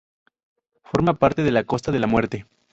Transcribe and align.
Forma 0.83 1.13
parte 1.13 1.43
de 1.43 1.51
la 1.51 1.63
Costa 1.63 1.91
de 1.91 1.99
la 1.99 2.07
Muerte. 2.07 2.47